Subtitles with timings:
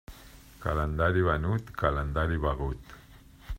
[0.63, 2.99] Calendari venut, calendari begut.